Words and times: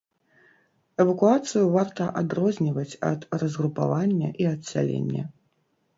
Эвакуацыю 1.03 1.65
варта 1.75 2.07
адрозніваць 2.23 2.97
ад 3.11 3.27
разгрупавання 3.45 4.35
і 4.45 4.49
адсялення. 4.57 5.23